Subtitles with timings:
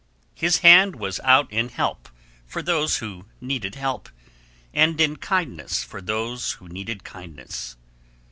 [0.33, 2.09] His hand was out in help
[2.47, 4.09] for those who needed help,
[4.73, 7.77] and in kindness for those who needed kindness.